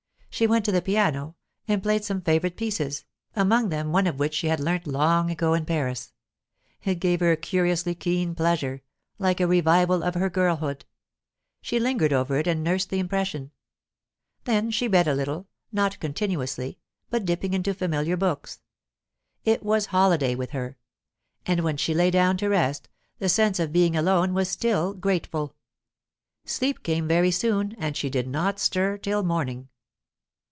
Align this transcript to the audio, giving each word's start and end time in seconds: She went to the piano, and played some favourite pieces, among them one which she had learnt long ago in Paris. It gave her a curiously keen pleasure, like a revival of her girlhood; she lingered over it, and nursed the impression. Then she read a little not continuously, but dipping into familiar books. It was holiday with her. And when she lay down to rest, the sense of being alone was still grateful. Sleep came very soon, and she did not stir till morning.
She 0.33 0.47
went 0.47 0.63
to 0.65 0.71
the 0.71 0.81
piano, 0.81 1.35
and 1.67 1.83
played 1.83 2.03
some 2.03 2.21
favourite 2.21 2.55
pieces, 2.57 3.03
among 3.35 3.69
them 3.69 3.91
one 3.91 4.07
which 4.17 4.33
she 4.33 4.47
had 4.47 4.59
learnt 4.61 4.87
long 4.87 5.29
ago 5.29 5.53
in 5.53 5.65
Paris. 5.65 6.13
It 6.83 6.95
gave 6.95 7.19
her 7.19 7.31
a 7.33 7.37
curiously 7.37 7.93
keen 7.93 8.33
pleasure, 8.33 8.81
like 9.19 9.39
a 9.39 9.45
revival 9.45 10.01
of 10.01 10.15
her 10.15 10.31
girlhood; 10.31 10.85
she 11.61 11.79
lingered 11.79 12.11
over 12.13 12.37
it, 12.37 12.47
and 12.47 12.63
nursed 12.63 12.89
the 12.89 12.97
impression. 12.97 13.51
Then 14.45 14.71
she 14.71 14.87
read 14.87 15.07
a 15.07 15.13
little 15.13 15.47
not 15.71 15.99
continuously, 15.99 16.79
but 17.11 17.25
dipping 17.25 17.53
into 17.53 17.73
familiar 17.75 18.17
books. 18.17 18.61
It 19.43 19.61
was 19.61 19.87
holiday 19.87 20.33
with 20.33 20.51
her. 20.51 20.77
And 21.45 21.59
when 21.63 21.77
she 21.77 21.93
lay 21.93 22.09
down 22.09 22.37
to 22.37 22.49
rest, 22.49 22.89
the 23.19 23.29
sense 23.29 23.59
of 23.59 23.73
being 23.73 23.95
alone 23.95 24.33
was 24.33 24.49
still 24.49 24.93
grateful. 24.95 25.55
Sleep 26.45 26.81
came 26.81 27.07
very 27.07 27.31
soon, 27.31 27.75
and 27.77 27.95
she 27.95 28.09
did 28.09 28.27
not 28.27 28.59
stir 28.59 28.97
till 28.97 29.21
morning. 29.23 29.67